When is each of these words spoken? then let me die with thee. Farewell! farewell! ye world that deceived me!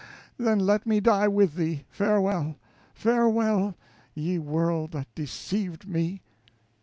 then 0.39 0.57
let 0.57 0.87
me 0.87 0.99
die 0.99 1.27
with 1.27 1.53
thee. 1.53 1.85
Farewell! 1.91 2.55
farewell! 2.95 3.75
ye 4.15 4.39
world 4.39 4.93
that 4.93 5.13
deceived 5.13 5.87
me! 5.87 6.23